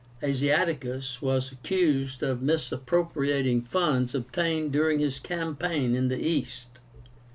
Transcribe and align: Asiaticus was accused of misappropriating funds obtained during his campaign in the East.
Asiaticus 0.23 1.21
was 1.21 1.51
accused 1.51 2.23
of 2.23 2.41
misappropriating 2.41 3.61
funds 3.61 4.15
obtained 4.15 4.71
during 4.71 4.97
his 4.97 5.19
campaign 5.19 5.93
in 5.93 6.07
the 6.07 6.17
East. 6.19 6.79